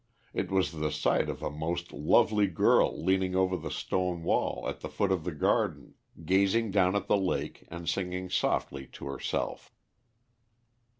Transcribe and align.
It 0.33 0.49
was 0.49 0.71
the 0.71 0.89
sight 0.91 1.29
of 1.29 1.43
a 1.43 1.51
most 1.51 1.93
lovely 1.93 2.47
girl 2.47 3.03
leaning 3.05 3.35
over 3.35 3.55
the 3.55 3.69
stone 3.69 4.23
wall 4.23 4.67
at 4.67 4.79
the 4.79 4.89
foot 4.89 5.11
of 5.11 5.25
the 5.25 5.31
garden, 5.31 5.93
gazing 6.25 6.71
down 6.71 6.95
at 6.95 7.05
the 7.05 7.15
lake 7.17 7.65
and 7.67 7.87
singing 7.87 8.27
softly 8.27 8.87
to 8.93 9.05
herself. 9.05 9.71